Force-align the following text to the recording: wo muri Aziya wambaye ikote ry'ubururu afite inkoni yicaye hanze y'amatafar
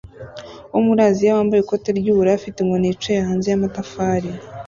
wo 0.71 0.79
muri 0.85 1.01
Aziya 1.09 1.37
wambaye 1.37 1.61
ikote 1.61 1.87
ry'ubururu 1.99 2.35
afite 2.37 2.57
inkoni 2.59 2.87
yicaye 2.89 3.19
hanze 3.27 3.45
y'amatafar 3.49 4.21